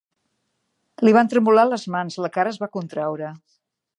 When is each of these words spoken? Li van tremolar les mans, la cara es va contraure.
Li 1.07 1.13
van 1.17 1.29
tremolar 1.33 1.67
les 1.69 1.85
mans, 1.97 2.19
la 2.25 2.33
cara 2.39 2.53
es 2.57 2.61
va 2.65 2.73
contraure. 2.79 3.33